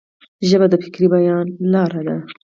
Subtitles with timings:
[0.49, 2.17] ژبه د فکري بیان لار ده.